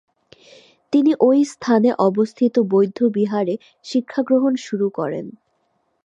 [0.93, 3.55] তিনি ঐ স্থানে অবস্থিত বৌদ্ধবিহারে
[3.85, 5.25] শিক্ষাগ্রহণ শুরু করেন।